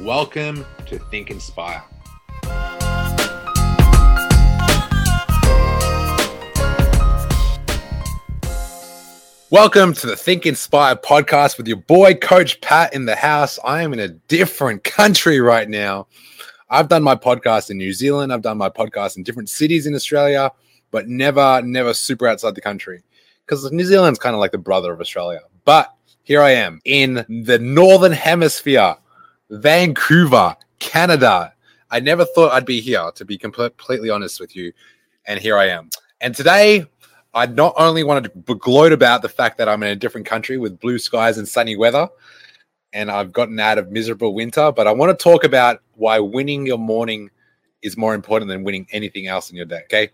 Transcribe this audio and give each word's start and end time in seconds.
Welcome 0.00 0.66
to 0.88 0.98
Think 0.98 1.30
Inspire. 1.30 1.82
Welcome 9.50 9.94
to 9.94 10.06
the 10.06 10.14
Think 10.14 10.44
Inspire 10.44 10.96
podcast 10.96 11.56
with 11.56 11.66
your 11.66 11.78
boy, 11.78 12.12
Coach 12.12 12.60
Pat, 12.60 12.92
in 12.92 13.06
the 13.06 13.16
house. 13.16 13.58
I 13.64 13.80
am 13.80 13.94
in 13.94 14.00
a 14.00 14.08
different 14.08 14.84
country 14.84 15.40
right 15.40 15.66
now. 15.66 16.08
I've 16.68 16.88
done 16.88 17.02
my 17.02 17.14
podcast 17.14 17.70
in 17.70 17.78
New 17.78 17.94
Zealand, 17.94 18.34
I've 18.34 18.42
done 18.42 18.58
my 18.58 18.68
podcast 18.68 19.16
in 19.16 19.22
different 19.22 19.48
cities 19.48 19.86
in 19.86 19.94
Australia, 19.94 20.52
but 20.90 21.08
never, 21.08 21.62
never 21.62 21.94
super 21.94 22.28
outside 22.28 22.54
the 22.54 22.60
country 22.60 23.02
because 23.46 23.72
New 23.72 23.86
Zealand's 23.86 24.18
kind 24.18 24.34
of 24.34 24.40
like 24.40 24.52
the 24.52 24.58
brother 24.58 24.92
of 24.92 25.00
Australia. 25.00 25.40
But 25.64 25.94
here 26.22 26.42
I 26.42 26.50
am 26.50 26.82
in 26.84 27.24
the 27.46 27.58
Northern 27.58 28.12
Hemisphere 28.12 28.96
Vancouver, 29.50 30.56
Canada. 30.78 31.52
I 31.90 32.00
never 32.00 32.24
thought 32.24 32.52
I'd 32.52 32.66
be 32.66 32.80
here, 32.80 33.10
to 33.14 33.24
be 33.24 33.38
completely 33.38 34.10
honest 34.10 34.40
with 34.40 34.56
you. 34.56 34.72
And 35.26 35.40
here 35.40 35.56
I 35.56 35.68
am. 35.68 35.90
And 36.20 36.34
today, 36.34 36.86
I 37.34 37.46
not 37.46 37.74
only 37.76 38.02
wanted 38.02 38.46
to 38.46 38.54
gloat 38.54 38.92
about 38.92 39.22
the 39.22 39.28
fact 39.28 39.58
that 39.58 39.68
I'm 39.68 39.82
in 39.82 39.90
a 39.90 39.96
different 39.96 40.26
country 40.26 40.56
with 40.56 40.80
blue 40.80 40.98
skies 40.98 41.38
and 41.38 41.46
sunny 41.46 41.76
weather, 41.76 42.08
and 42.92 43.10
I've 43.10 43.32
gotten 43.32 43.60
out 43.60 43.78
of 43.78 43.92
miserable 43.92 44.34
winter, 44.34 44.72
but 44.72 44.86
I 44.86 44.92
want 44.92 45.16
to 45.16 45.22
talk 45.22 45.44
about 45.44 45.82
why 45.94 46.18
winning 46.18 46.66
your 46.66 46.78
morning 46.78 47.30
is 47.82 47.96
more 47.96 48.14
important 48.14 48.48
than 48.48 48.64
winning 48.64 48.86
anything 48.90 49.26
else 49.26 49.50
in 49.50 49.56
your 49.56 49.66
day. 49.66 49.82
Okay. 49.84 50.10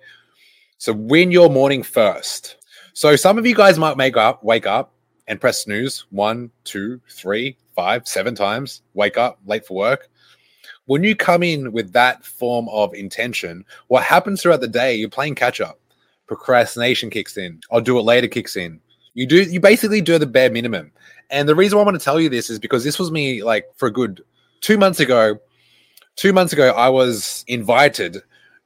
So 0.79 0.93
win 0.93 1.31
your 1.31 1.49
morning 1.49 1.83
first. 1.85 2.57
So 2.93 3.15
some 3.15 3.39
of 3.39 3.47
you 3.47 3.55
guys 3.55 3.79
might 3.79 3.97
make 3.97 4.17
up, 4.17 4.43
wake 4.43 4.67
up 4.67 4.93
and 5.29 5.41
press 5.41 5.63
snooze 5.63 6.07
one, 6.11 6.51
two, 6.65 7.01
three, 7.09 7.57
five, 7.75 8.07
seven 8.07 8.35
times, 8.35 8.83
wake 8.95 9.17
up 9.17 9.39
late 9.47 9.67
for 9.67 9.77
work. 9.77 10.09
When 10.87 11.05
you 11.05 11.15
come 11.15 11.43
in 11.43 11.73
with 11.73 11.93
that 11.93 12.25
form 12.25 12.69
of 12.69 12.93
intention, 12.95 13.65
what 13.89 14.03
happens 14.03 14.43
throughout 14.43 14.61
the 14.61 14.69
day, 14.69 14.95
you're 14.95 15.09
playing 15.09 15.37
catch 15.37 15.61
up. 15.61 15.79
Procrastination 16.27 17.11
kicks 17.11 17.37
in. 17.37 17.61
I'll 17.71 17.81
do 17.81 17.99
it 17.99 18.03
later 18.03 18.29
kicks 18.29 18.57
in. 18.57 18.81
You 19.15 19.27
do 19.27 19.43
you 19.43 19.61
basically 19.61 20.01
do 20.01 20.19
the 20.19 20.27
bare 20.27 20.51
minimum. 20.51 20.91
And 21.31 21.49
the 21.49 21.55
reason 21.55 21.77
why 21.77 21.83
I 21.83 21.85
want 21.87 21.99
to 21.99 22.05
tell 22.05 22.21
you 22.21 22.29
this 22.29 22.51
is 22.51 22.59
because 22.59 22.85
this 22.85 22.99
was 22.99 23.11
me 23.11 23.43
like 23.43 23.67
for 23.77 23.87
a 23.87 23.93
good 23.93 24.23
two 24.61 24.79
months 24.79 25.01
ago. 25.01 25.39
Two 26.17 26.33
months 26.33 26.53
ago, 26.53 26.71
I 26.71 26.89
was 26.89 27.45
invited 27.49 28.19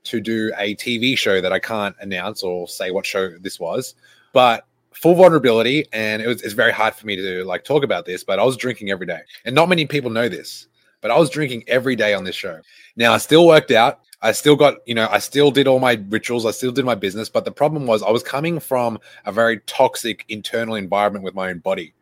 to 0.04 0.20
do 0.20 0.52
a 0.58 0.74
TV 0.76 1.16
show 1.16 1.40
that 1.40 1.52
I 1.52 1.58
can't 1.58 1.94
announce 2.00 2.42
or 2.42 2.66
say 2.66 2.90
what 2.90 3.06
show 3.06 3.36
this 3.38 3.60
was, 3.60 3.94
but 4.32 4.66
full 5.00 5.14
vulnerability 5.14 5.86
and 5.92 6.22
it 6.22 6.26
was 6.26 6.42
it's 6.42 6.54
very 6.54 6.72
hard 6.72 6.94
for 6.94 7.06
me 7.06 7.16
to 7.16 7.44
like 7.44 7.64
talk 7.64 7.84
about 7.84 8.06
this 8.06 8.24
but 8.24 8.38
i 8.38 8.44
was 8.44 8.56
drinking 8.56 8.90
every 8.90 9.06
day. 9.06 9.20
And 9.44 9.54
not 9.54 9.68
many 9.68 9.86
people 9.86 10.10
know 10.10 10.28
this 10.28 10.68
but 11.00 11.10
i 11.10 11.18
was 11.18 11.30
drinking 11.30 11.64
every 11.68 11.96
day 11.96 12.14
on 12.14 12.24
this 12.24 12.34
show. 12.34 12.60
Now 12.96 13.12
i 13.12 13.18
still 13.18 13.46
worked 13.46 13.70
out. 13.70 14.00
I 14.22 14.32
still 14.32 14.56
got 14.56 14.76
you 14.86 14.94
know 14.94 15.08
i 15.10 15.18
still 15.18 15.50
did 15.50 15.68
all 15.68 15.78
my 15.78 16.02
rituals. 16.08 16.46
I 16.46 16.50
still 16.50 16.72
did 16.72 16.84
my 16.84 16.94
business. 16.94 17.28
But 17.28 17.44
the 17.44 17.52
problem 17.52 17.86
was 17.86 18.02
i 18.02 18.10
was 18.10 18.22
coming 18.22 18.58
from 18.58 18.98
a 19.24 19.32
very 19.32 19.60
toxic 19.66 20.24
internal 20.28 20.74
environment 20.74 21.24
with 21.24 21.34
my 21.34 21.50
own 21.50 21.58
body. 21.58 21.94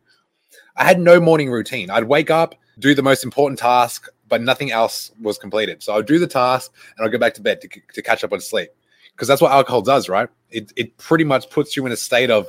I 0.77 0.85
had 0.85 0.99
no 0.99 1.19
morning 1.19 1.51
routine. 1.51 1.89
I'd 1.89 2.05
wake 2.05 2.31
up 2.31 2.55
do 2.79 2.93
the 2.93 3.03
most 3.03 3.23
important 3.23 3.59
task 3.59 4.07
but 4.27 4.41
nothing 4.41 4.71
else 4.71 5.11
was 5.21 5.37
completed. 5.37 5.83
So 5.83 5.95
i'd 5.95 6.05
do 6.05 6.19
the 6.19 6.27
task 6.27 6.73
and 6.97 7.05
i'd 7.05 7.11
go 7.11 7.17
back 7.17 7.33
to 7.35 7.41
bed 7.41 7.61
to, 7.61 7.69
to 7.93 8.01
catch 8.01 8.23
up 8.23 8.33
on 8.33 8.39
sleep. 8.39 8.69
Because 9.11 9.27
that's 9.27 9.41
what 9.41 9.51
alcohol 9.51 9.81
does 9.81 10.09
right? 10.09 10.29
It, 10.49 10.71
it 10.75 10.97
pretty 10.97 11.23
much 11.23 11.49
puts 11.49 11.75
you 11.75 11.85
in 11.85 11.91
a 11.91 11.97
state 11.97 12.31
of 12.31 12.47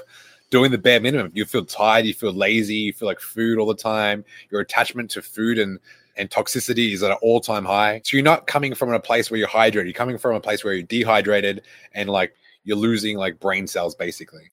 doing 0.51 0.71
the 0.71 0.79
bare 0.79 1.01
minimum. 1.01 1.33
You 1.35 1.45
feel 1.45 1.65
tired, 1.65 2.07
you 2.07 2.15
feel 2.15 2.33
lazy, 2.33 2.75
you 2.75 2.93
feel 2.93 3.09
like 3.09 3.21
food 3.21 3.59
all 3.59 3.67
the 3.67 3.75
time. 3.75 4.25
Your 4.51 4.61
attachment 4.61 5.11
to 5.13 5.23
food 5.23 5.59
and 5.59 5.79
and 6.19 6.31
toxicity 6.31 6.95
is 6.95 7.03
at 7.03 7.11
an 7.11 7.19
all-time 7.21 7.65
high. 7.65 8.01
So 8.03 8.17
you're 8.17 8.25
not 8.25 8.47
coming 8.47 8.75
from 8.75 8.91
a 8.91 8.99
place 8.99 9.31
where 9.31 9.39
you're 9.39 9.49
hydrated. 9.49 9.85
You're 9.85 9.93
coming 9.93 10.17
from 10.17 10.35
a 10.35 10.41
place 10.41 10.65
where 10.65 10.73
you're 10.73 10.83
dehydrated 10.83 11.63
and 11.93 12.09
like 12.09 12.35
you're 12.65 12.79
losing 12.79 13.19
like 13.19 13.39
brain 13.39 13.67
cells 13.67 13.95
basically. 13.95 14.51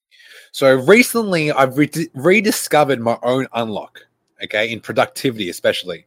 So 0.52 0.76
recently 0.76 1.52
I've 1.52 1.78
re- 1.78 2.10
rediscovered 2.14 3.00
my 3.00 3.18
own 3.24 3.48
unlock, 3.54 4.06
okay, 4.44 4.72
in 4.72 4.82
productivity 4.82 5.50
especially. 5.50 6.06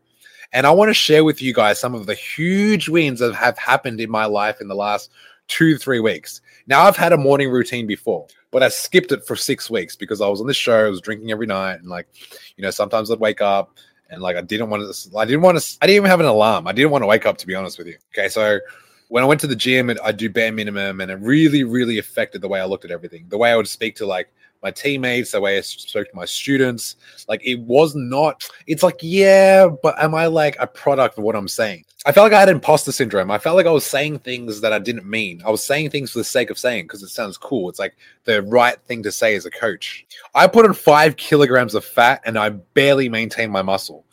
And 0.53 0.67
I 0.67 0.71
want 0.71 0.91
to 0.91 0.95
share 0.95 1.25
with 1.25 1.43
you 1.43 1.53
guys 1.53 1.81
some 1.81 1.95
of 1.95 2.07
the 2.07 2.15
huge 2.15 2.89
wins 2.89 3.21
that 3.21 3.35
have 3.35 3.59
happened 3.59 4.01
in 4.01 4.11
my 4.11 4.27
life 4.27 4.61
in 4.61 4.69
the 4.69 4.75
last 4.75 5.11
two, 5.49 5.77
three 5.77 6.01
weeks. 6.01 6.41
Now, 6.67 6.83
I've 6.83 6.97
had 6.97 7.13
a 7.13 7.17
morning 7.17 7.51
routine 7.51 7.87
before, 7.87 8.27
but 8.51 8.63
I 8.63 8.69
skipped 8.69 9.13
it 9.13 9.25
for 9.25 9.37
six 9.37 9.71
weeks 9.71 9.97
because 9.97 10.21
I 10.21 10.29
was 10.29 10.41
on 10.41 10.47
this 10.47 10.57
show, 10.57 10.87
I 10.87 10.91
was 10.91 11.01
drinking 11.01 11.31
every 11.31 11.47
night, 11.47 11.81
and 11.81 11.89
like, 11.89 12.09
you 12.57 12.63
know, 12.63 12.71
sometimes 12.71 13.11
I'd 13.11 13.21
wake 13.21 13.41
up 13.41 13.77
and 14.11 14.23
like 14.23 14.37
I 14.37 14.41
didn't 14.41 14.71
want 14.71 14.95
to, 14.95 15.19
I 15.19 15.25
didn't 15.25 15.43
want 15.43 15.59
to, 15.59 15.79
I 15.81 15.87
didn't 15.87 15.97
even 15.97 16.11
have 16.11 16.21
an 16.21 16.27
alarm. 16.27 16.67
I 16.67 16.73
didn't 16.73 16.91
want 16.91 17.03
to 17.03 17.07
wake 17.07 17.27
up, 17.27 17.39
to 17.39 17.47
be 17.47 17.55
honest 17.55 17.79
with 17.79 17.87
you. 17.87 17.97
Okay. 18.13 18.29
So 18.29 18.59
when 19.09 19.23
I 19.23 19.27
went 19.27 19.41
to 19.43 19.47
the 19.47 19.57
gym, 19.57 19.91
I 20.03 20.13
do 20.13 20.29
bare 20.29 20.53
minimum, 20.53 21.01
and 21.01 21.11
it 21.11 21.19
really, 21.21 21.65
really 21.65 21.99
affected 21.99 22.41
the 22.41 22.49
way 22.49 22.61
I 22.61 22.65
looked 22.65 22.85
at 22.85 22.91
everything, 22.91 23.27
the 23.29 23.39
way 23.39 23.51
I 23.51 23.57
would 23.57 23.69
speak 23.69 23.97
to 23.97 24.07
like 24.07 24.29
my 24.63 24.71
teammates, 24.71 25.33
the 25.33 25.41
way 25.41 25.59
I 25.59 25.61
spoke 25.61 26.09
to 26.09 26.17
my 26.17 26.25
students. 26.25 26.97
Like 27.29 27.45
it 27.45 27.61
was 27.61 27.95
not, 27.95 28.49
it's 28.67 28.83
like, 28.83 28.99
yeah, 29.01 29.69
but 29.83 30.01
am 30.03 30.15
I 30.15 30.27
like 30.27 30.57
a 30.59 30.67
product 30.67 31.19
of 31.19 31.25
what 31.25 31.37
I'm 31.37 31.49
saying? 31.49 31.85
I 32.05 32.13
felt 32.13 32.27
like 32.27 32.37
I 32.37 32.41
had 32.41 32.49
imposter 32.49 32.93
syndrome. 32.93 33.33
I 33.33 33.39
felt 33.39 33.57
like 33.57 33.67
I 33.67 33.73
was 33.73 33.85
saying 33.85 34.21
things 34.21 34.61
that 34.61 34.73
I 34.73 34.79
didn't 34.79 35.07
mean. 35.07 35.43
I 35.45 35.51
was 35.51 35.63
saying 35.63 35.91
things 35.91 36.13
for 36.13 36.19
the 36.19 36.25
sake 36.25 36.51
of 36.51 36.59
saying 36.59 36.85
because 36.85 37.03
it 37.03 37.09
sounds 37.09 37.37
cool. 37.37 37.69
It's 37.69 37.81
like 37.81 37.97
the 38.25 38.43
right 38.43 38.81
thing 38.83 39.03
to 39.03 39.11
say 39.11 39.35
as 39.35 39.45
a 39.45 39.51
coach. 39.51 40.07
I 40.35 40.47
put 40.47 40.65
on 40.65 40.73
five 40.73 41.17
kilograms 41.17 41.75
of 41.75 41.85
fat 41.85 42.23
and 42.25 42.39
I 42.39 42.51
barely 42.51 43.09
maintained 43.09 43.51
my 43.51 43.63
muscle. 43.63 44.06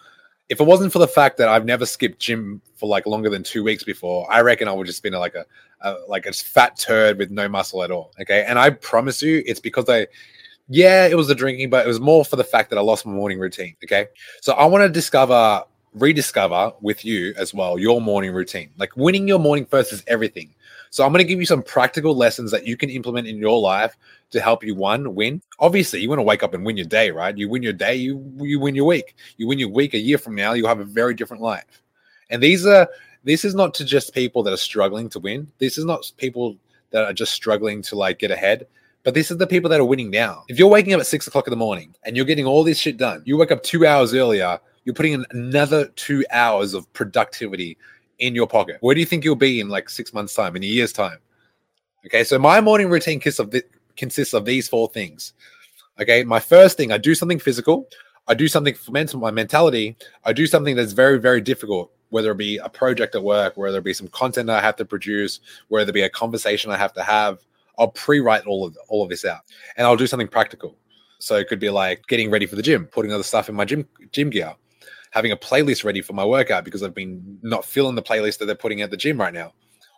If 0.49 0.59
it 0.59 0.65
wasn't 0.65 0.91
for 0.91 0.99
the 0.99 1.07
fact 1.07 1.37
that 1.37 1.47
I've 1.49 1.65
never 1.65 1.85
skipped 1.85 2.19
gym 2.19 2.61
for 2.75 2.87
like 2.87 3.05
longer 3.05 3.29
than 3.29 3.43
two 3.43 3.63
weeks 3.63 3.83
before, 3.83 4.31
I 4.31 4.41
reckon 4.41 4.67
I 4.67 4.73
would 4.73 4.87
just 4.87 5.01
been 5.01 5.13
like 5.13 5.35
a, 5.35 5.45
a 5.81 5.97
like 6.07 6.25
a 6.25 6.33
fat 6.33 6.77
turd 6.77 7.17
with 7.17 7.31
no 7.31 7.47
muscle 7.47 7.81
at 7.83 7.91
all. 7.91 8.11
Okay, 8.21 8.43
and 8.47 8.59
I 8.59 8.71
promise 8.71 9.21
you, 9.21 9.41
it's 9.45 9.59
because 9.59 9.89
I 9.89 10.07
yeah, 10.69 11.07
it 11.07 11.15
was 11.15 11.27
the 11.27 11.35
drinking, 11.35 11.69
but 11.69 11.85
it 11.85 11.87
was 11.87 11.99
more 11.99 12.23
for 12.23 12.35
the 12.35 12.43
fact 12.43 12.69
that 12.69 12.77
I 12.77 12.81
lost 12.81 13.05
my 13.05 13.11
morning 13.11 13.39
routine. 13.39 13.75
Okay. 13.83 14.07
So 14.41 14.53
I 14.53 14.65
want 14.65 14.83
to 14.83 14.89
discover, 14.89 15.63
rediscover 15.93 16.73
with 16.81 17.03
you 17.03 17.33
as 17.37 17.53
well 17.53 17.77
your 17.77 18.01
morning 18.01 18.33
routine. 18.33 18.69
Like 18.77 18.95
winning 18.95 19.27
your 19.27 19.39
morning 19.39 19.65
first 19.65 19.91
is 19.91 20.03
everything. 20.07 20.53
So 20.93 21.03
I'm 21.03 21.11
going 21.11 21.25
to 21.25 21.27
give 21.27 21.39
you 21.39 21.47
some 21.47 21.63
practical 21.63 22.15
lessons 22.15 22.51
that 22.51 22.67
you 22.67 22.77
can 22.77 22.91
implement 22.91 23.25
in 23.25 23.39
your 23.39 23.59
life 23.59 23.97
to 24.29 24.39
help 24.39 24.63
you 24.63 24.75
one 24.75 25.15
win. 25.15 25.41
Obviously, 25.57 25.99
you 25.99 26.07
want 26.07 26.19
to 26.19 26.23
wake 26.23 26.43
up 26.43 26.53
and 26.53 26.63
win 26.63 26.77
your 26.77 26.85
day, 26.85 27.09
right? 27.09 27.35
You 27.35 27.49
win 27.49 27.63
your 27.63 27.73
day, 27.73 27.95
you 27.95 28.31
you 28.37 28.59
win 28.59 28.75
your 28.75 28.85
week. 28.85 29.15
You 29.37 29.47
win 29.47 29.57
your 29.57 29.69
week 29.69 29.95
a 29.95 29.97
year 29.97 30.19
from 30.19 30.35
now, 30.35 30.53
you'll 30.53 30.67
have 30.67 30.81
a 30.81 30.85
very 30.85 31.15
different 31.15 31.41
life. 31.41 31.81
And 32.29 32.43
these 32.43 32.67
are 32.67 32.87
this 33.23 33.43
is 33.43 33.55
not 33.55 33.73
to 33.73 33.83
just 33.83 34.13
people 34.13 34.43
that 34.43 34.53
are 34.53 34.57
struggling 34.71 35.09
to 35.09 35.19
win. 35.19 35.51
This 35.57 35.79
is 35.79 35.83
not 35.83 36.11
people 36.17 36.57
that 36.91 37.05
are 37.05 37.13
just 37.13 37.31
struggling 37.31 37.81
to 37.81 37.95
like 37.95 38.19
get 38.19 38.29
ahead. 38.29 38.67
But 39.01 39.15
this 39.15 39.31
is 39.31 39.39
the 39.39 39.47
people 39.47 39.71
that 39.71 39.79
are 39.79 39.85
winning 39.85 40.11
now. 40.11 40.43
If 40.47 40.59
you're 40.59 40.67
waking 40.67 40.93
up 40.93 40.99
at 40.99 41.07
six 41.07 41.25
o'clock 41.25 41.47
in 41.47 41.51
the 41.51 41.57
morning 41.57 41.95
and 42.03 42.15
you're 42.15 42.23
getting 42.23 42.45
all 42.45 42.63
this 42.63 42.77
shit 42.77 42.97
done, 42.97 43.23
you 43.25 43.35
wake 43.35 43.51
up 43.51 43.63
two 43.63 43.87
hours 43.87 44.13
earlier, 44.13 44.59
you're 44.85 44.93
putting 44.93 45.13
in 45.13 45.25
another 45.31 45.87
two 45.95 46.23
hours 46.31 46.75
of 46.75 46.91
productivity 46.93 47.79
in 48.19 48.35
your 48.35 48.47
pocket. 48.47 48.77
Where 48.81 48.95
do 48.95 48.99
you 48.99 49.05
think 49.05 49.23
you'll 49.23 49.35
be 49.35 49.59
in 49.59 49.69
like 49.69 49.89
six 49.89 50.13
months' 50.13 50.33
time, 50.33 50.55
in 50.55 50.63
a 50.63 50.67
year's 50.67 50.93
time? 50.93 51.19
Okay, 52.05 52.23
so 52.23 52.37
my 52.37 52.59
morning 52.61 52.89
routine 52.89 53.19
consists 53.19 53.39
of, 53.39 53.51
th- 53.51 53.65
consists 53.95 54.33
of 54.33 54.45
these 54.45 54.67
four 54.67 54.89
things. 54.89 55.33
Okay, 55.99 56.23
my 56.23 56.39
first 56.39 56.77
thing, 56.77 56.91
I 56.91 56.97
do 56.97 57.15
something 57.15 57.39
physical. 57.39 57.87
I 58.27 58.33
do 58.33 58.47
something 58.47 58.73
for 58.73 58.91
mental, 58.91 59.19
my 59.19 59.31
mentality. 59.31 59.95
I 60.23 60.33
do 60.33 60.47
something 60.47 60.75
that's 60.75 60.93
very, 60.93 61.19
very 61.19 61.41
difficult, 61.41 61.91
whether 62.09 62.31
it 62.31 62.37
be 62.37 62.57
a 62.57 62.69
project 62.69 63.15
at 63.15 63.23
work, 63.23 63.57
whether 63.57 63.77
it 63.77 63.83
be 63.83 63.93
some 63.93 64.07
content 64.09 64.49
I 64.49 64.61
have 64.61 64.75
to 64.77 64.85
produce, 64.85 65.39
whether 65.67 65.89
it 65.89 65.93
be 65.93 66.01
a 66.01 66.09
conversation 66.09 66.71
I 66.71 66.77
have 66.77 66.93
to 66.93 67.03
have, 67.03 67.39
I'll 67.77 67.89
pre-write 67.89 68.45
all 68.45 68.65
of 68.65 68.77
all 68.87 69.03
of 69.03 69.09
this 69.09 69.25
out, 69.25 69.41
and 69.77 69.85
I'll 69.85 69.97
do 69.97 70.07
something 70.07 70.27
practical. 70.27 70.77
So 71.19 71.35
it 71.35 71.47
could 71.47 71.59
be 71.59 71.69
like 71.69 72.05
getting 72.07 72.29
ready 72.29 72.45
for 72.45 72.55
the 72.55 72.61
gym, 72.61 72.85
putting 72.85 73.11
other 73.11 73.23
stuff 73.23 73.49
in 73.49 73.55
my 73.55 73.65
gym 73.65 73.87
gym 74.11 74.29
gear, 74.29 74.53
having 75.13 75.31
a 75.31 75.37
playlist 75.37 75.83
ready 75.83 76.01
for 76.01 76.13
my 76.13 76.25
workout 76.25 76.65
because 76.65 76.81
I've 76.81 76.95
been 76.95 77.37
not 77.43 77.63
feeling 77.63 77.93
the 77.93 78.01
playlist 78.01 78.39
that 78.39 78.45
they're 78.45 78.55
putting 78.55 78.81
at 78.81 78.89
the 78.89 78.97
gym 78.97 79.19
right 79.19 79.33
now. 79.33 79.53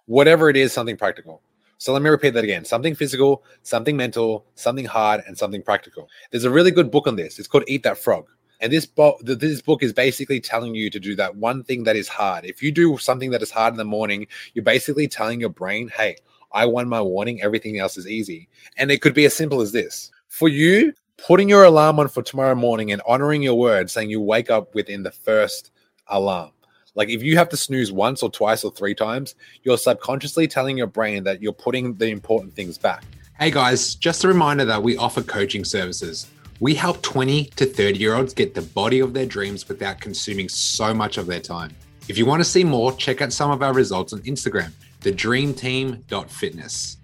Whatever 0.07 0.49
it 0.49 0.57
is, 0.57 0.73
something 0.73 0.97
practical. 0.97 1.41
So 1.77 1.93
let 1.93 2.01
me 2.01 2.09
repeat 2.09 2.33
that 2.33 2.43
again 2.43 2.65
something 2.65 2.95
physical, 2.95 3.43
something 3.63 3.95
mental, 3.95 4.45
something 4.55 4.83
hard, 4.83 5.23
and 5.25 5.37
something 5.37 5.61
practical. 5.61 6.09
There's 6.31 6.43
a 6.43 6.49
really 6.49 6.69
good 6.69 6.91
book 6.91 7.07
on 7.07 7.15
this. 7.15 7.39
It's 7.39 7.47
called 7.47 7.63
Eat 7.67 7.83
That 7.83 7.97
Frog. 7.97 8.27
And 8.59 8.73
this 8.73 8.85
book, 8.85 9.19
this 9.23 9.61
book 9.61 9.83
is 9.83 9.93
basically 9.93 10.41
telling 10.41 10.75
you 10.75 10.89
to 10.89 10.99
do 10.99 11.15
that 11.15 11.37
one 11.37 11.63
thing 11.63 11.85
that 11.85 11.95
is 11.95 12.09
hard. 12.09 12.43
If 12.43 12.61
you 12.61 12.71
do 12.71 12.97
something 12.97 13.31
that 13.31 13.41
is 13.41 13.51
hard 13.51 13.73
in 13.73 13.77
the 13.77 13.85
morning, 13.85 14.27
you're 14.53 14.63
basically 14.63 15.07
telling 15.07 15.39
your 15.39 15.49
brain, 15.49 15.89
"Hey, 15.89 16.17
I 16.51 16.65
won 16.65 16.89
my 16.89 17.01
warning. 17.01 17.41
Everything 17.41 17.79
else 17.79 17.97
is 17.97 18.07
easy." 18.07 18.49
And 18.77 18.91
it 18.91 19.01
could 19.01 19.13
be 19.13 19.25
as 19.25 19.33
simple 19.33 19.61
as 19.61 19.71
this: 19.71 20.11
for 20.27 20.49
you, 20.49 20.93
putting 21.17 21.49
your 21.49 21.63
alarm 21.63 21.99
on 21.99 22.07
for 22.07 22.21
tomorrow 22.21 22.55
morning 22.55 22.91
and 22.91 23.01
honoring 23.07 23.41
your 23.41 23.55
word, 23.55 23.89
saying 23.89 24.09
you 24.09 24.21
wake 24.21 24.49
up 24.49 24.75
within 24.75 25.03
the 25.03 25.11
first 25.11 25.71
alarm. 26.07 26.51
Like 26.95 27.09
if 27.09 27.21
you 27.23 27.37
have 27.37 27.49
to 27.49 27.57
snooze 27.57 27.91
once 27.91 28.23
or 28.23 28.31
twice 28.31 28.63
or 28.63 28.71
three 28.71 28.95
times, 28.95 29.35
you're 29.63 29.77
subconsciously 29.77 30.47
telling 30.47 30.77
your 30.77 30.87
brain 30.87 31.23
that 31.25 31.41
you're 31.41 31.53
putting 31.53 31.95
the 31.95 32.07
important 32.07 32.53
things 32.53 32.77
back. 32.77 33.03
Hey 33.37 33.51
guys, 33.51 33.95
just 33.95 34.23
a 34.23 34.29
reminder 34.29 34.63
that 34.65 34.81
we 34.81 34.95
offer 34.97 35.21
coaching 35.21 35.65
services. 35.65 36.27
We 36.61 36.73
help 36.73 37.01
20 37.01 37.45
to 37.57 37.65
30 37.65 37.99
year 37.99 38.15
olds 38.15 38.33
get 38.33 38.53
the 38.55 38.61
body 38.61 39.01
of 39.01 39.13
their 39.13 39.25
dreams 39.25 39.67
without 39.67 39.99
consuming 39.99 40.47
so 40.47 40.93
much 40.93 41.17
of 41.17 41.27
their 41.27 41.41
time. 41.41 41.75
If 42.07 42.17
you 42.17 42.25
want 42.25 42.39
to 42.41 42.49
see 42.49 42.63
more, 42.63 42.93
check 42.93 43.21
out 43.21 43.33
some 43.33 43.51
of 43.51 43.61
our 43.61 43.73
results 43.73 44.13
on 44.13 44.21
Instagram, 44.21 44.71
thedreamteam.fitness. 45.01 46.97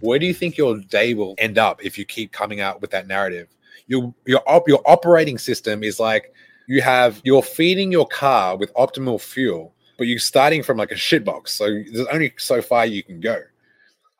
Where 0.00 0.18
do 0.18 0.26
you 0.26 0.34
think 0.34 0.56
your 0.56 0.78
day 0.78 1.14
will 1.14 1.34
end 1.38 1.58
up 1.58 1.84
if 1.84 1.98
you 1.98 2.04
keep 2.04 2.32
coming 2.32 2.60
out 2.60 2.80
with 2.80 2.90
that 2.90 3.06
narrative? 3.06 3.48
Your 3.86 4.14
your 4.26 4.42
op, 4.46 4.68
your 4.68 4.82
operating 4.86 5.38
system 5.38 5.82
is 5.82 6.00
like 6.00 6.32
you 6.66 6.82
have 6.82 7.20
you're 7.24 7.42
feeding 7.42 7.90
your 7.92 8.06
car 8.06 8.56
with 8.56 8.72
optimal 8.74 9.20
fuel, 9.20 9.74
but 9.98 10.06
you're 10.06 10.18
starting 10.18 10.62
from 10.62 10.78
like 10.78 10.90
a 10.90 10.96
shitbox. 10.96 11.48
So 11.48 11.66
there's 11.92 12.06
only 12.08 12.32
so 12.38 12.62
far 12.62 12.86
you 12.86 13.02
can 13.02 13.20
go. 13.20 13.42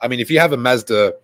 I 0.00 0.08
mean, 0.08 0.20
if 0.20 0.30
you 0.30 0.40
have 0.40 0.52
a 0.52 0.56
Mazda, 0.56 1.14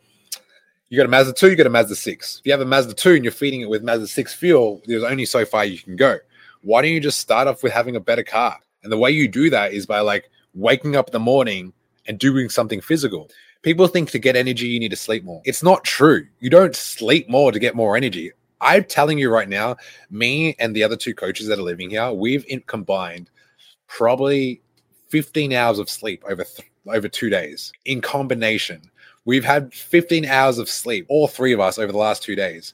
you 0.88 0.96
got 0.96 1.06
a 1.06 1.08
Mazda 1.10 1.32
2, 1.32 1.50
you 1.50 1.56
got 1.56 1.66
a 1.66 1.70
Mazda 1.70 1.96
6. 1.96 2.38
If 2.40 2.46
you 2.46 2.52
have 2.52 2.60
a 2.60 2.66
Mazda 2.66 2.94
2 2.94 3.14
and 3.14 3.24
you're 3.24 3.32
feeding 3.32 3.62
it 3.62 3.68
with 3.68 3.82
Mazda 3.82 4.06
6 4.06 4.34
fuel, 4.34 4.82
there's 4.86 5.02
only 5.02 5.24
so 5.24 5.44
far 5.44 5.64
you 5.64 5.78
can 5.78 5.96
go. 5.96 6.18
Why 6.62 6.82
don't 6.82 6.90
you 6.90 7.00
just 7.00 7.20
start 7.20 7.48
off 7.48 7.62
with 7.62 7.72
having 7.72 7.96
a 7.96 8.00
better 8.00 8.22
car? 8.22 8.58
And 8.82 8.92
the 8.92 8.98
way 8.98 9.10
you 9.10 9.28
do 9.28 9.50
that 9.50 9.72
is 9.72 9.86
by 9.86 10.00
like 10.00 10.30
waking 10.54 10.94
up 10.94 11.08
in 11.08 11.12
the 11.12 11.18
morning 11.18 11.72
and 12.06 12.18
doing 12.18 12.48
something 12.48 12.80
physical. 12.80 13.30
People 13.66 13.88
think 13.88 14.12
to 14.12 14.20
get 14.20 14.36
energy, 14.36 14.68
you 14.68 14.78
need 14.78 14.92
to 14.92 14.96
sleep 14.96 15.24
more. 15.24 15.42
It's 15.44 15.60
not 15.60 15.82
true. 15.82 16.24
You 16.38 16.48
don't 16.48 16.76
sleep 16.76 17.28
more 17.28 17.50
to 17.50 17.58
get 17.58 17.74
more 17.74 17.96
energy. 17.96 18.30
I'm 18.60 18.84
telling 18.84 19.18
you 19.18 19.28
right 19.28 19.48
now, 19.48 19.74
me 20.08 20.54
and 20.60 20.72
the 20.72 20.84
other 20.84 20.94
two 20.94 21.16
coaches 21.16 21.48
that 21.48 21.58
are 21.58 21.62
living 21.62 21.90
here, 21.90 22.12
we've 22.12 22.44
in, 22.46 22.60
combined 22.68 23.28
probably 23.88 24.62
15 25.08 25.52
hours 25.52 25.80
of 25.80 25.90
sleep 25.90 26.22
over 26.30 26.44
th- 26.44 26.70
over 26.86 27.08
two 27.08 27.28
days 27.28 27.72
in 27.86 28.00
combination. 28.00 28.88
We've 29.24 29.44
had 29.44 29.74
15 29.74 30.26
hours 30.26 30.58
of 30.58 30.68
sleep, 30.68 31.04
all 31.08 31.26
three 31.26 31.52
of 31.52 31.58
us, 31.58 31.76
over 31.76 31.90
the 31.90 31.98
last 31.98 32.22
two 32.22 32.36
days. 32.36 32.72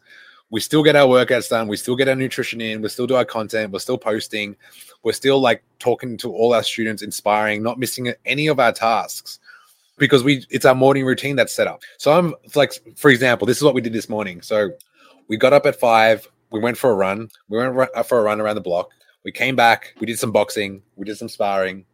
We 0.50 0.60
still 0.60 0.82
get 0.82 0.94
our 0.94 1.06
workouts 1.06 1.48
done. 1.48 1.68
We 1.68 1.78
still 1.78 1.96
get 1.96 2.08
our 2.10 2.16
nutrition 2.16 2.60
in. 2.60 2.82
We 2.82 2.90
still 2.90 3.06
do 3.06 3.16
our 3.16 3.24
content. 3.24 3.72
We're 3.72 3.78
still 3.78 3.96
posting. 3.96 4.56
We're 5.04 5.12
still 5.12 5.40
like 5.40 5.62
talking 5.78 6.18
to 6.18 6.30
all 6.34 6.52
our 6.52 6.62
students, 6.62 7.00
inspiring, 7.00 7.62
not 7.62 7.78
missing 7.78 8.12
any 8.26 8.48
of 8.48 8.60
our 8.60 8.72
tasks 8.72 9.38
because 10.02 10.24
we 10.24 10.44
it's 10.50 10.64
our 10.64 10.74
morning 10.74 11.04
routine 11.04 11.36
that's 11.36 11.52
set 11.52 11.68
up. 11.68 11.82
So 11.96 12.12
I'm 12.12 12.34
like, 12.56 12.72
for 12.96 13.08
example, 13.08 13.46
this 13.46 13.56
is 13.56 13.62
what 13.62 13.72
we 13.72 13.80
did 13.80 13.92
this 13.92 14.08
morning. 14.08 14.42
So 14.42 14.70
we 15.28 15.36
got 15.36 15.52
up 15.52 15.64
at 15.64 15.78
five. 15.78 16.28
We 16.50 16.58
went 16.58 16.76
for 16.76 16.90
a 16.90 16.94
run. 16.94 17.30
We 17.48 17.58
went 17.58 17.74
for 18.06 18.18
a 18.18 18.22
run 18.22 18.40
around 18.40 18.56
the 18.56 18.60
block. 18.60 18.90
We 19.24 19.30
came 19.30 19.54
back. 19.54 19.94
We 20.00 20.06
did 20.06 20.18
some 20.18 20.32
boxing. 20.32 20.82
We 20.96 21.04
did 21.04 21.16
some 21.16 21.28
sparring, 21.28 21.86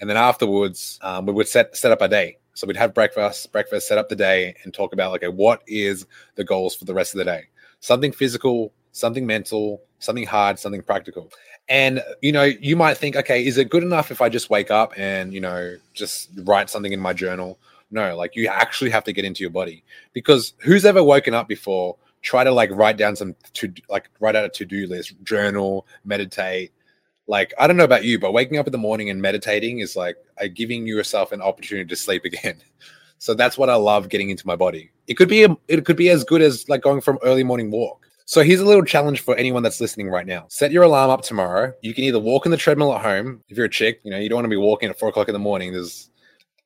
and 0.00 0.08
then 0.08 0.16
afterwards, 0.16 0.98
um, 1.02 1.26
we 1.26 1.34
would 1.34 1.48
set 1.48 1.76
set 1.76 1.92
up 1.92 2.00
our 2.00 2.08
day. 2.08 2.38
So 2.54 2.66
we'd 2.66 2.78
have 2.78 2.94
breakfast, 2.94 3.52
breakfast, 3.52 3.86
set 3.86 3.98
up 3.98 4.08
the 4.08 4.16
day, 4.16 4.56
and 4.64 4.72
talk 4.72 4.94
about 4.94 5.14
okay, 5.16 5.28
what 5.28 5.62
is 5.66 6.06
the 6.36 6.44
goals 6.44 6.74
for 6.74 6.86
the 6.86 6.94
rest 6.94 7.14
of 7.14 7.18
the 7.18 7.24
day? 7.24 7.44
Something 7.80 8.10
physical, 8.10 8.72
something 8.92 9.26
mental, 9.26 9.82
something 9.98 10.26
hard, 10.26 10.58
something 10.58 10.82
practical. 10.82 11.30
And 11.68 12.02
you 12.20 12.32
know, 12.32 12.44
you 12.44 12.74
might 12.74 12.96
think, 12.96 13.16
okay, 13.16 13.46
is 13.46 13.56
it 13.56 13.70
good 13.70 13.84
enough 13.84 14.10
if 14.10 14.20
I 14.20 14.28
just 14.28 14.50
wake 14.50 14.70
up 14.70 14.92
and 14.96 15.32
you 15.32 15.40
know 15.40 15.76
just 15.94 16.30
write 16.44 16.68
something 16.68 16.92
in 16.92 17.00
my 17.00 17.12
journal? 17.12 17.58
No, 17.90 18.16
like 18.16 18.36
you 18.36 18.48
actually 18.48 18.90
have 18.90 19.04
to 19.04 19.12
get 19.12 19.24
into 19.24 19.42
your 19.42 19.50
body. 19.50 19.84
Because 20.12 20.54
who's 20.58 20.84
ever 20.84 21.02
woken 21.02 21.34
up 21.34 21.48
before 21.48 21.96
try 22.22 22.44
to 22.44 22.50
like 22.50 22.70
write 22.72 22.96
down 22.96 23.16
some 23.16 23.34
to 23.54 23.72
like 23.88 24.10
write 24.20 24.36
out 24.36 24.44
a 24.44 24.48
to-do 24.48 24.86
list 24.86 25.14
journal 25.22 25.86
meditate? 26.04 26.72
Like 27.26 27.54
i 27.60 27.68
don't 27.68 27.76
know 27.76 27.84
about 27.84 28.02
you 28.02 28.18
but 28.18 28.32
waking 28.32 28.58
up 28.58 28.66
in 28.66 28.72
the 28.72 28.78
morning 28.78 29.08
and 29.08 29.22
meditating 29.22 29.78
is 29.78 29.94
like 29.94 30.16
giving 30.54 30.84
yourself 30.84 31.30
an 31.30 31.40
opportunity 31.40 31.88
to 31.88 31.96
sleep 31.96 32.24
again. 32.24 32.56
So 33.22 33.34
that's 33.34 33.58
what 33.58 33.68
i 33.68 33.74
love 33.74 34.08
getting 34.08 34.30
into 34.30 34.46
my 34.46 34.56
body. 34.56 34.90
It 35.06 35.12
could 35.12 35.28
be 35.28 35.44
a, 35.44 35.54
it 35.68 35.84
could 35.84 35.98
be 35.98 36.08
as 36.08 36.24
good 36.24 36.40
as 36.40 36.66
like 36.70 36.80
going 36.80 37.02
from 37.02 37.18
early 37.22 37.44
morning 37.44 37.70
walk 37.70 38.06
so 38.30 38.44
here's 38.44 38.60
a 38.60 38.64
little 38.64 38.84
challenge 38.84 39.22
for 39.22 39.34
anyone 39.34 39.64
that's 39.64 39.80
listening 39.80 40.08
right 40.08 40.24
now. 40.24 40.44
Set 40.46 40.70
your 40.70 40.84
alarm 40.84 41.10
up 41.10 41.22
tomorrow. 41.22 41.72
You 41.82 41.92
can 41.92 42.04
either 42.04 42.20
walk 42.20 42.46
in 42.46 42.52
the 42.52 42.56
treadmill 42.56 42.94
at 42.94 43.02
home. 43.02 43.42
If 43.48 43.56
you're 43.56 43.66
a 43.66 43.68
chick, 43.68 43.98
you 44.04 44.10
know, 44.12 44.18
you 44.18 44.28
don't 44.28 44.36
want 44.36 44.44
to 44.44 44.50
be 44.50 44.56
walking 44.56 44.88
at 44.88 44.96
four 44.96 45.08
o'clock 45.08 45.28
in 45.28 45.32
the 45.32 45.40
morning. 45.40 45.72
There's 45.72 46.10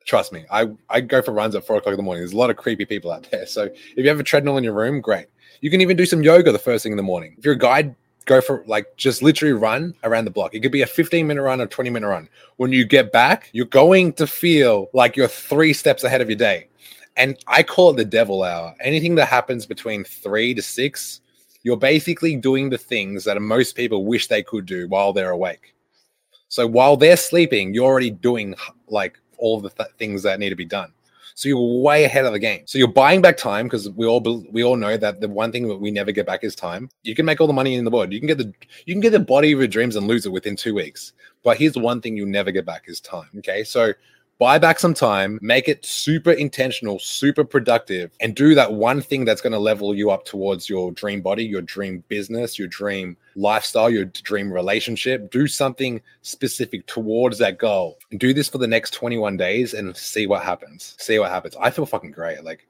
trust 0.05 0.31
me, 0.31 0.45
I, 0.51 0.67
I 0.91 1.01
go 1.01 1.23
for 1.23 1.33
runs 1.33 1.55
at 1.55 1.67
four 1.67 1.77
o'clock 1.77 1.95
in 1.95 1.97
the 1.97 2.03
morning. 2.03 2.21
There's 2.21 2.35
a 2.35 2.37
lot 2.37 2.51
of 2.51 2.59
creepy 2.59 2.85
people 2.85 3.11
out 3.11 3.27
there. 3.31 3.47
So 3.47 3.63
if 3.63 3.97
you 3.97 4.07
have 4.11 4.21
a 4.21 4.23
treadmill 4.23 4.59
in 4.59 4.65
your 4.65 4.75
room, 4.75 5.01
great. 5.01 5.29
You 5.63 5.71
can 5.71 5.81
even 5.81 5.97
do 5.97 6.05
some 6.05 6.23
yoga 6.23 6.53
the 6.53 6.59
first 6.59 6.83
thing 6.83 6.93
in 6.93 6.99
the 6.99 7.03
morning. 7.03 7.35
If 7.39 7.47
you're 7.47 7.55
a 7.55 7.59
guide, 7.59 7.97
go 8.27 8.43
for 8.43 8.63
like 8.67 8.95
just 8.99 9.23
literally 9.23 9.55
run 9.55 9.95
around 10.05 10.27
the 10.27 10.33
block. 10.33 10.55
It 10.55 10.61
could 10.61 10.71
be 10.71 10.83
a 10.83 10.87
15 10.87 11.27
minute 11.27 11.41
run 11.41 11.63
or 11.63 11.67
20 11.67 11.89
minute 11.89 12.09
run. 12.09 12.29
When 12.57 12.73
you 12.73 12.85
get 12.85 13.11
back, 13.11 13.49
you're 13.53 13.65
going 13.65 14.13
to 14.15 14.27
feel 14.27 14.91
like 14.93 15.17
you're 15.17 15.29
three 15.29 15.73
steps 15.73 16.05
ahead 16.05 16.21
of 16.21 16.29
your 16.29 16.37
day. 16.37 16.69
And 17.17 17.39
I 17.47 17.63
call 17.63 17.89
it 17.89 17.97
the 17.97 18.05
devil 18.05 18.43
hour. 18.43 18.75
Anything 18.83 19.15
that 19.15 19.29
happens 19.29 19.65
between 19.65 20.05
three 20.05 20.53
to 20.53 20.61
six, 20.61 21.23
you're 21.65 21.77
basically 21.77 22.37
doing 22.37 22.71
the 22.71 22.79
things 22.79 23.25
that 23.25 23.41
most 23.43 23.75
people 23.75 24.05
wish 24.05 24.29
they 24.29 24.43
could 24.43 24.67
do 24.67 24.87
while 24.87 25.13
they're 25.13 25.31
awake. 25.31 25.75
So 26.49 26.67
while 26.69 26.97
they're 26.97 27.17
sleeping, 27.17 27.75
you're 27.75 27.87
already 27.87 28.11
doing 28.11 28.55
like 28.87 29.19
all 29.39 29.61
the 29.61 29.71
th- 29.71 29.89
things 29.99 30.23
that 30.23 30.39
need 30.39 30.51
to 30.51 30.57
be 30.57 30.65
done. 30.65 30.93
So 31.35 31.49
you're 31.49 31.83
way 31.83 32.05
ahead 32.05 32.27
of 32.27 32.33
the 32.33 32.39
game. 32.39 32.63
So 32.67 32.79
you're 32.79 32.87
buying 32.87 33.21
back 33.21 33.37
time 33.37 33.67
because 33.67 33.91
we 33.91 34.07
all 34.07 34.21
we 34.53 34.63
all 34.63 34.77
know 34.77 34.97
that 34.97 35.21
the 35.21 35.29
one 35.29 35.51
thing 35.51 35.67
that 35.67 35.79
we 35.79 35.91
never 35.91 36.13
get 36.13 36.27
back 36.27 36.45
is 36.45 36.55
time. 36.55 36.89
You 37.03 37.17
can 37.17 37.27
make 37.27 37.41
all 37.41 37.49
the 37.49 37.53
money 37.53 37.75
in 37.75 37.85
the 37.85 37.91
world. 37.91 38.13
You 38.13 38.21
can 38.21 38.29
get 38.29 38.39
the 38.39 38.53
you 38.87 38.95
can 38.95 39.01
get 39.01 39.11
the 39.11 39.19
body 39.19 39.51
of 39.51 39.59
your 39.59 39.67
dreams 39.67 39.97
and 39.97 40.07
lose 40.07 40.27
it 40.27 40.33
within 40.33 40.55
two 40.55 40.75
weeks. 40.75 41.13
But 41.43 41.57
here's 41.57 41.73
the 41.73 41.81
one 41.81 42.01
thing 42.01 42.17
you'll 42.17 42.29
never 42.29 42.53
get 42.53 42.65
back 42.65 42.85
is 42.87 43.01
time. 43.01 43.31
Okay, 43.39 43.65
so 43.65 43.93
buy 44.39 44.59
back 44.59 44.79
some 44.79 44.95
time, 44.95 45.39
make 45.41 45.69
it 45.69 45.85
super 45.85 46.33
intentional, 46.33 46.99
super 46.99 47.45
productive, 47.45 48.11
and 48.21 48.35
do 48.35 48.55
that 48.55 48.73
one 48.73 49.01
thing 49.01 49.25
that's 49.25 49.41
going 49.41 49.53
to 49.53 49.59
level 49.59 49.95
you 49.95 50.11
up 50.11 50.25
towards 50.25 50.69
your 50.69 50.93
dream 50.93 51.21
body, 51.21 51.45
your 51.45 51.63
dream 51.63 52.03
business, 52.09 52.59
your 52.59 52.69
dream 52.69 53.17
lifestyle, 53.37 53.91
your 53.91 54.07
dream 54.07 54.53
relationship. 54.53 55.31
Do 55.31 55.47
something 55.47 56.01
specific 56.23 56.87
towards 56.87 57.39
that 57.39 57.59
goal. 57.59 57.99
Do 58.17 58.35
this 58.35 58.49
for 58.49 58.59
the 58.59 58.67
next 58.67 58.93
21 58.93 59.37
days 59.37 59.75
and 59.75 59.97
see 59.97 60.27
what 60.27 60.43
happens. 60.43 60.95
See 60.99 61.19
what 61.19 61.31
happens. 61.31 61.57
I 61.61 61.71
feel 61.71 61.87
fucking 61.87 62.13
great. 62.13 62.45
Like, 62.45 62.67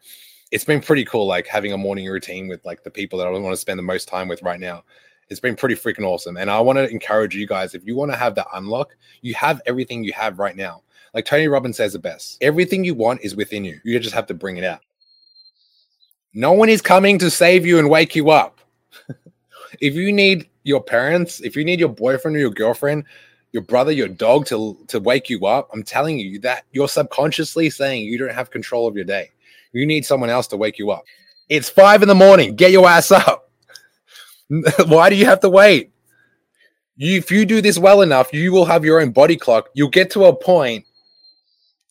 it's 0.50 0.64
been 0.64 0.80
pretty 0.80 1.04
cool, 1.04 1.26
like 1.26 1.46
having 1.46 1.72
a 1.72 1.78
morning 1.78 2.06
routine 2.06 2.48
with 2.48 2.64
like 2.64 2.84
the 2.84 2.90
people 2.90 3.18
that 3.18 3.26
I 3.26 3.30
want 3.30 3.52
to 3.52 3.56
spend 3.56 3.78
the 3.78 3.82
most 3.82 4.08
time 4.08 4.28
with 4.28 4.42
right 4.42 4.60
now 4.60 4.84
it's 5.30 5.40
been 5.40 5.56
pretty 5.56 5.74
freaking 5.74 6.04
awesome. 6.04 6.36
And 6.36 6.50
I 6.50 6.60
want 6.60 6.78
to 6.78 6.88
encourage 6.88 7.34
you 7.34 7.46
guys 7.46 7.74
if 7.74 7.84
you 7.86 7.96
want 7.96 8.10
to 8.12 8.16
have 8.16 8.34
that 8.34 8.46
unlock, 8.52 8.96
you 9.22 9.34
have 9.34 9.60
everything 9.66 10.04
you 10.04 10.12
have 10.12 10.38
right 10.38 10.56
now. 10.56 10.82
Like 11.14 11.24
Tony 11.24 11.46
Robbins 11.46 11.76
says 11.76 11.92
the 11.92 11.98
best 11.98 12.38
everything 12.40 12.84
you 12.84 12.94
want 12.94 13.20
is 13.22 13.36
within 13.36 13.64
you. 13.64 13.80
You 13.84 13.98
just 14.00 14.14
have 14.14 14.26
to 14.26 14.34
bring 14.34 14.56
it 14.56 14.64
out. 14.64 14.80
No 16.34 16.52
one 16.52 16.68
is 16.68 16.82
coming 16.82 17.18
to 17.20 17.30
save 17.30 17.64
you 17.64 17.78
and 17.78 17.88
wake 17.88 18.16
you 18.16 18.30
up. 18.30 18.58
if 19.80 19.94
you 19.94 20.12
need 20.12 20.48
your 20.64 20.82
parents, 20.82 21.40
if 21.40 21.54
you 21.54 21.64
need 21.64 21.78
your 21.78 21.88
boyfriend 21.88 22.36
or 22.36 22.40
your 22.40 22.50
girlfriend, 22.50 23.04
your 23.52 23.62
brother, 23.62 23.92
your 23.92 24.08
dog 24.08 24.46
to, 24.46 24.76
to 24.88 24.98
wake 24.98 25.30
you 25.30 25.46
up, 25.46 25.70
I'm 25.72 25.84
telling 25.84 26.18
you 26.18 26.40
that 26.40 26.64
you're 26.72 26.88
subconsciously 26.88 27.70
saying 27.70 28.02
you 28.02 28.18
don't 28.18 28.34
have 28.34 28.50
control 28.50 28.88
of 28.88 28.96
your 28.96 29.04
day. 29.04 29.30
You 29.72 29.86
need 29.86 30.04
someone 30.04 30.30
else 30.30 30.48
to 30.48 30.56
wake 30.56 30.78
you 30.78 30.90
up. 30.90 31.04
It's 31.48 31.70
five 31.70 32.02
in 32.02 32.08
the 32.08 32.14
morning. 32.16 32.56
Get 32.56 32.72
your 32.72 32.88
ass 32.88 33.12
up. 33.12 33.50
Why 34.86 35.08
do 35.08 35.14
you 35.14 35.26
have 35.26 35.40
to 35.40 35.48
wait? 35.48 35.92
You, 36.96 37.18
if 37.18 37.30
you 37.30 37.44
do 37.44 37.60
this 37.60 37.78
well 37.78 38.02
enough, 38.02 38.32
you 38.32 38.52
will 38.52 38.64
have 38.64 38.84
your 38.84 39.00
own 39.00 39.10
body 39.10 39.36
clock. 39.36 39.68
You'll 39.74 39.88
get 39.88 40.10
to 40.12 40.24
a 40.24 40.34
point 40.34 40.84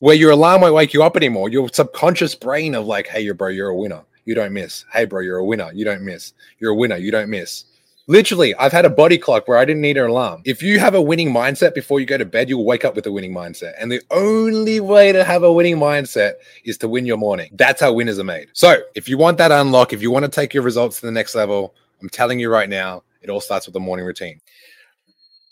where 0.03 0.15
your 0.15 0.31
alarm 0.31 0.59
won't 0.59 0.73
wake 0.73 0.93
you 0.93 1.01
up 1.01 1.15
anymore. 1.15 1.47
Your 1.47 1.69
subconscious 1.69 2.35
brain 2.35 2.75
of 2.75 2.85
like, 2.85 3.07
hey, 3.07 3.21
you 3.21 3.33
bro, 3.33 3.47
you're 3.47 3.69
a 3.69 3.75
winner. 3.75 4.03
You 4.25 4.35
don't 4.35 4.51
miss. 4.51 4.83
Hey, 4.91 5.05
bro, 5.05 5.21
you're 5.21 5.37
a 5.37 5.45
winner. 5.45 5.71
You 5.73 5.85
don't 5.85 6.01
miss. 6.01 6.33
You're 6.59 6.71
a 6.71 6.75
winner. 6.75 6.97
You 6.97 7.09
don't 7.09 7.29
miss. 7.29 7.63
Literally, 8.07 8.53
I've 8.55 8.73
had 8.73 8.83
a 8.83 8.89
body 8.89 9.17
clock 9.17 9.47
where 9.47 9.57
I 9.57 9.63
didn't 9.63 9.81
need 9.81 9.95
an 9.95 10.09
alarm. 10.09 10.41
If 10.43 10.61
you 10.61 10.77
have 10.77 10.93
a 10.93 11.01
winning 11.01 11.33
mindset 11.33 11.73
before 11.73 12.01
you 12.01 12.05
go 12.05 12.17
to 12.17 12.25
bed, 12.25 12.49
you'll 12.49 12.65
wake 12.65 12.83
up 12.83 12.97
with 12.97 13.05
a 13.05 13.13
winning 13.13 13.33
mindset. 13.33 13.75
And 13.79 13.89
the 13.89 14.01
only 14.11 14.81
way 14.81 15.13
to 15.13 15.23
have 15.23 15.43
a 15.43 15.53
winning 15.53 15.77
mindset 15.77 16.33
is 16.65 16.77
to 16.79 16.89
win 16.89 17.05
your 17.05 17.15
morning. 17.15 17.51
That's 17.53 17.79
how 17.79 17.93
winners 17.93 18.19
are 18.19 18.25
made. 18.25 18.49
So, 18.51 18.81
if 18.95 19.07
you 19.07 19.17
want 19.17 19.37
that 19.37 19.53
unlock, 19.53 19.93
if 19.93 20.01
you 20.01 20.11
want 20.11 20.25
to 20.25 20.31
take 20.31 20.53
your 20.53 20.63
results 20.63 20.99
to 20.99 21.05
the 21.05 21.13
next 21.13 21.33
level, 21.33 21.75
I'm 22.01 22.09
telling 22.09 22.41
you 22.41 22.49
right 22.49 22.67
now, 22.67 23.03
it 23.21 23.29
all 23.29 23.39
starts 23.39 23.67
with 23.67 23.73
the 23.73 23.79
morning 23.79 24.05
routine. 24.05 24.41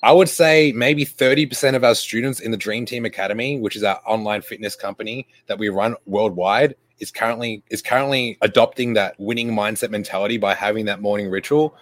I 0.03 0.12
would 0.12 0.29
say 0.29 0.72
maybe 0.72 1.05
30% 1.05 1.75
of 1.75 1.84
our 1.84 1.93
students 1.93 2.39
in 2.39 2.50
the 2.50 2.58
Dream 2.58 2.86
Team 2.86 3.05
Academy, 3.05 3.60
which 3.60 3.75
is 3.75 3.84
our 3.84 4.01
online 4.05 4.41
fitness 4.41 4.75
company 4.75 5.27
that 5.46 5.60
we 5.60 5.70
run 5.70 5.96
worldwide, 6.08 6.75
is 7.00 7.12
currently 7.12 7.63
is 7.70 7.81
currently 7.81 8.38
adopting 8.41 8.93
that 8.93 9.15
winning 9.20 9.51
mindset 9.51 9.89
mentality 9.89 10.38
by 10.38 10.55
having 10.55 10.86
that 10.86 11.01
morning 11.01 11.29
ritual. 11.29 11.75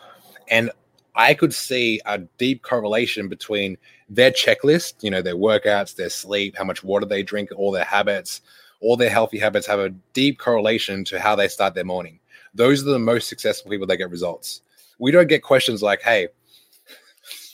And 0.50 0.72
I 1.16 1.34
could 1.34 1.54
see 1.54 2.02
a 2.06 2.20
deep 2.38 2.62
correlation 2.62 3.28
between 3.30 3.78
their 4.10 4.32
checklist, 4.32 4.96
you 5.02 5.12
know, 5.12 5.22
their 5.22 5.36
workouts, 5.36 5.96
their 5.96 6.10
sleep, 6.10 6.58
how 6.58 6.64
much 6.64 6.84
water 6.84 7.06
they 7.06 7.24
drink, 7.24 7.50
all 7.56 7.72
their 7.72 7.84
habits, 7.84 8.42
all 8.82 8.98
their 8.98 9.10
healthy 9.10 9.38
habits 9.38 9.68
have 9.68 9.80
a 9.80 9.90
deep 10.14 10.40
correlation 10.40 11.04
to 11.06 11.20
how 11.20 11.36
they 11.36 11.48
start 11.48 11.74
their 11.74 11.86
morning. 11.86 12.20
Those 12.54 12.82
are 12.82 12.92
the 12.92 13.00
most 13.00 13.30
successful 13.30 13.72
people 13.72 13.88
that 13.88 13.98
get 13.98 14.10
results. 14.10 14.62
We 14.98 15.12
don't 15.12 15.28
get 15.28 15.44
questions 15.44 15.82
like, 15.82 16.02
hey, 16.02 16.30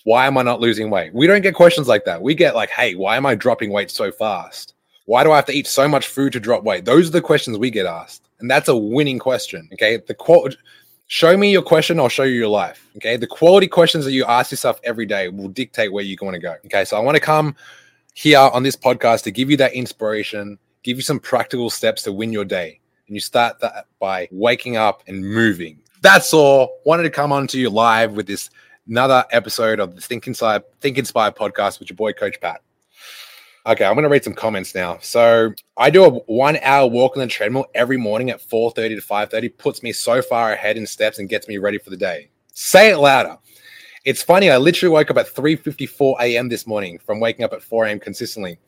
why 0.05 0.27
am 0.27 0.37
I 0.37 0.43
not 0.43 0.61
losing 0.61 0.91
weight? 0.91 1.13
We 1.13 1.25
don't 1.25 1.41
get 1.41 1.55
questions 1.55 1.87
like 1.87 2.05
that. 2.05 2.21
We 2.21 2.35
get 2.35 2.55
like, 2.55 2.69
hey, 2.69 2.93
why 2.93 3.17
am 3.17 3.25
I 3.25 3.33
dropping 3.33 3.71
weight 3.71 3.89
so 3.89 4.11
fast? 4.11 4.75
Why 5.05 5.23
do 5.23 5.31
I 5.31 5.35
have 5.35 5.45
to 5.47 5.53
eat 5.53 5.65
so 5.65 5.87
much 5.87 6.07
food 6.07 6.31
to 6.33 6.39
drop 6.39 6.63
weight? 6.63 6.85
Those 6.85 7.09
are 7.09 7.11
the 7.11 7.21
questions 7.21 7.57
we 7.57 7.71
get 7.71 7.87
asked. 7.87 8.29
And 8.39 8.49
that's 8.49 8.67
a 8.67 8.77
winning 8.77 9.17
question. 9.17 9.67
Okay. 9.73 9.97
The 9.97 10.13
quote 10.13 10.57
show 11.07 11.35
me 11.35 11.51
your 11.51 11.63
question, 11.63 11.99
I'll 11.99 12.09
show 12.09 12.23
you 12.23 12.35
your 12.35 12.49
life. 12.49 12.87
Okay. 12.97 13.17
The 13.17 13.25
quality 13.25 13.67
questions 13.67 14.05
that 14.05 14.11
you 14.11 14.25
ask 14.25 14.51
yourself 14.51 14.79
every 14.83 15.07
day 15.07 15.27
will 15.29 15.47
dictate 15.47 15.91
where 15.91 16.03
you're 16.03 16.17
going 16.17 16.33
to 16.33 16.39
go. 16.39 16.55
Okay. 16.65 16.85
So 16.85 16.97
I 16.97 16.99
want 16.99 17.15
to 17.15 17.21
come 17.21 17.55
here 18.13 18.39
on 18.39 18.61
this 18.61 18.75
podcast 18.75 19.23
to 19.23 19.31
give 19.31 19.49
you 19.49 19.57
that 19.57 19.73
inspiration, 19.73 20.59
give 20.83 20.97
you 20.97 21.03
some 21.03 21.19
practical 21.19 21.71
steps 21.71 22.03
to 22.03 22.13
win 22.13 22.31
your 22.31 22.45
day. 22.45 22.79
And 23.07 23.15
you 23.15 23.21
start 23.21 23.59
that 23.61 23.87
by 23.99 24.27
waking 24.31 24.77
up 24.77 25.01
and 25.07 25.23
moving. 25.23 25.79
That's 26.01 26.31
all. 26.31 26.79
Wanted 26.85 27.03
to 27.03 27.09
come 27.09 27.31
on 27.31 27.47
to 27.47 27.59
you 27.59 27.71
live 27.71 28.13
with 28.13 28.27
this 28.27 28.51
another 28.87 29.25
episode 29.31 29.79
of 29.79 29.95
the 29.95 30.01
Think 30.01 30.27
Inspired, 30.27 30.63
Think 30.81 30.97
Inspired 30.97 31.35
podcast 31.35 31.79
with 31.79 31.89
your 31.89 31.95
boy 31.95 32.13
Coach 32.13 32.39
Pat. 32.39 32.61
Okay, 33.67 33.83
I'm 33.83 33.95
going 33.95 34.03
to 34.03 34.09
read 34.09 34.23
some 34.23 34.35
comments 34.35 34.75
now. 34.75 34.99
So 35.01 35.51
I 35.75 35.89
do 35.89 36.05
a 36.05 36.09
one 36.09 36.57
hour 36.61 36.87
walk 36.87 37.17
on 37.17 37.21
the 37.21 37.27
treadmill 37.27 37.65
every 37.73 37.97
morning 37.97 38.29
at 38.29 38.39
4.30 38.39 38.75
to 38.75 38.95
5.30, 38.97 39.57
puts 39.57 39.81
me 39.81 39.91
so 39.91 40.21
far 40.21 40.51
ahead 40.51 40.77
in 40.77 40.85
steps 40.85 41.17
and 41.17 41.27
gets 41.27 41.47
me 41.47 41.57
ready 41.57 41.79
for 41.79 41.89
the 41.89 41.97
day. 41.97 42.29
Say 42.53 42.91
it 42.91 42.97
louder. 42.97 43.37
It's 44.03 44.21
funny, 44.21 44.51
I 44.51 44.57
literally 44.57 44.93
woke 44.93 45.09
up 45.09 45.17
at 45.17 45.33
3.54 45.33 46.21
a.m. 46.21 46.47
this 46.47 46.67
morning 46.67 46.99
from 46.99 47.19
waking 47.19 47.43
up 47.43 47.53
at 47.53 47.63
4 47.63 47.85
a.m. 47.85 47.99
consistently. 47.99 48.59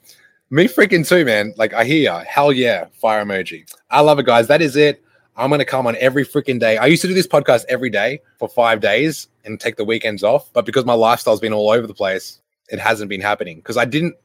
Me 0.50 0.66
freaking 0.68 1.08
too, 1.08 1.26
man. 1.26 1.54
Like 1.58 1.74
I 1.74 1.84
hear 1.84 2.02
ya. 2.02 2.24
Hell 2.28 2.52
yeah. 2.52 2.86
Fire 2.94 3.24
emoji. 3.24 3.72
I 3.92 4.00
love 4.00 4.18
it, 4.18 4.26
guys. 4.26 4.48
That 4.48 4.62
is 4.62 4.76
it. 4.78 5.04
I'm 5.38 5.50
going 5.50 5.60
to 5.60 5.66
come 5.66 5.86
on 5.88 5.96
every 5.98 6.26
freaking 6.26 6.60
day. 6.60 6.78
I 6.78 6.88
used 6.88 7.04
to 7.04 7.08
do 7.08 7.14
this 7.14 7.28
podcast 7.28 7.66
every 7.70 7.90
day 7.90 8.22
for 8.40 8.50
five 8.50 8.82
days 8.82 9.28
and 9.46 9.60
take 9.60 9.76
the 9.76 9.86
weekends 9.86 10.24
off. 10.24 10.52
But 10.52 10.66
because 10.66 10.84
my 10.84 10.94
lifestyle's 10.94 11.40
been 11.40 11.54
all 11.54 11.70
over 11.70 11.86
the 11.86 11.94
place, 11.94 12.42
it 12.70 12.80
hasn't 12.80 13.10
been 13.10 13.22
happening 13.22 13.58
because 13.58 13.78
I 13.78 13.86
didn't 13.86 14.16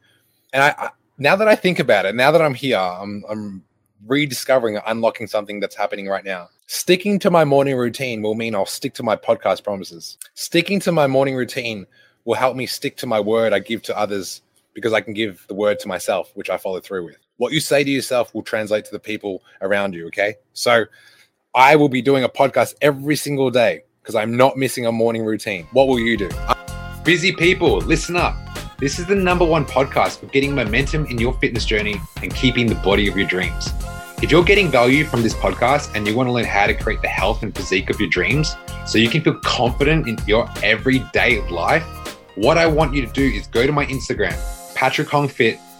and 0.52 0.62
I, 0.62 0.74
I, 0.78 0.90
now 1.18 1.36
that 1.36 1.48
I 1.48 1.54
think 1.54 1.78
about 1.78 2.06
it, 2.06 2.14
now 2.14 2.30
that 2.30 2.42
I'm 2.42 2.54
here, 2.54 2.78
I'm 2.78 3.24
I'm 3.28 3.62
rediscovering 4.06 4.80
unlocking 4.86 5.26
something 5.26 5.60
that's 5.60 5.76
happening 5.76 6.08
right 6.08 6.24
now. 6.24 6.48
Sticking 6.66 7.18
to 7.20 7.30
my 7.30 7.44
morning 7.44 7.76
routine 7.76 8.22
will 8.22 8.34
mean 8.34 8.54
I'll 8.54 8.66
stick 8.66 8.94
to 8.94 9.02
my 9.02 9.16
podcast 9.16 9.62
promises. 9.62 10.18
Sticking 10.34 10.80
to 10.80 10.92
my 10.92 11.06
morning 11.06 11.36
routine 11.36 11.86
will 12.24 12.34
help 12.34 12.56
me 12.56 12.66
stick 12.66 12.96
to 12.98 13.06
my 13.06 13.20
word 13.20 13.52
I 13.52 13.58
give 13.58 13.82
to 13.82 13.98
others 13.98 14.42
because 14.74 14.92
I 14.92 15.00
can 15.00 15.12
give 15.12 15.44
the 15.48 15.54
word 15.54 15.78
to 15.80 15.88
myself, 15.88 16.30
which 16.34 16.50
I 16.50 16.56
follow 16.56 16.80
through 16.80 17.04
with. 17.04 17.18
What 17.42 17.52
you 17.52 17.58
say 17.58 17.82
to 17.82 17.90
yourself 17.90 18.32
will 18.36 18.44
translate 18.44 18.84
to 18.84 18.92
the 18.92 19.00
people 19.00 19.42
around 19.62 19.94
you. 19.94 20.06
Okay. 20.06 20.36
So 20.52 20.84
I 21.56 21.74
will 21.74 21.88
be 21.88 22.00
doing 22.00 22.22
a 22.22 22.28
podcast 22.28 22.76
every 22.80 23.16
single 23.16 23.50
day 23.50 23.82
because 24.00 24.14
I'm 24.14 24.36
not 24.36 24.56
missing 24.56 24.86
a 24.86 24.92
morning 24.92 25.24
routine. 25.24 25.66
What 25.72 25.88
will 25.88 25.98
you 25.98 26.16
do? 26.16 26.30
Busy 27.02 27.32
people, 27.32 27.78
listen 27.78 28.14
up. 28.14 28.36
This 28.78 29.00
is 29.00 29.06
the 29.06 29.16
number 29.16 29.44
one 29.44 29.64
podcast 29.64 30.20
for 30.20 30.26
getting 30.26 30.54
momentum 30.54 31.06
in 31.06 31.18
your 31.18 31.32
fitness 31.40 31.64
journey 31.64 31.96
and 32.22 32.32
keeping 32.32 32.68
the 32.68 32.76
body 32.76 33.08
of 33.08 33.16
your 33.16 33.26
dreams. 33.26 33.72
If 34.22 34.30
you're 34.30 34.44
getting 34.44 34.70
value 34.70 35.04
from 35.04 35.22
this 35.22 35.34
podcast 35.34 35.96
and 35.96 36.06
you 36.06 36.14
want 36.14 36.28
to 36.28 36.32
learn 36.32 36.44
how 36.44 36.68
to 36.68 36.74
create 36.74 37.02
the 37.02 37.08
health 37.08 37.42
and 37.42 37.52
physique 37.52 37.90
of 37.90 37.98
your 37.98 38.08
dreams 38.08 38.54
so 38.86 38.98
you 38.98 39.08
can 39.08 39.20
feel 39.20 39.40
confident 39.40 40.06
in 40.06 40.16
your 40.28 40.48
everyday 40.62 41.40
life, 41.48 41.82
what 42.36 42.56
I 42.56 42.66
want 42.66 42.94
you 42.94 43.04
to 43.04 43.12
do 43.12 43.24
is 43.24 43.48
go 43.48 43.66
to 43.66 43.72
my 43.72 43.84
Instagram, 43.86 44.38
Patrick 44.76 45.08
Hong 45.08 45.26
Fit, 45.26 45.58